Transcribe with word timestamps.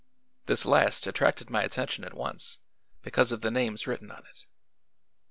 This 0.47 0.65
last 0.65 1.05
attracted 1.05 1.51
my 1.51 1.61
attention 1.61 2.03
at 2.03 2.15
once, 2.15 2.57
because 3.03 3.31
of 3.31 3.41
the 3.41 3.51
names 3.51 3.85
written 3.85 4.09
on 4.09 4.25
it. 4.25 4.47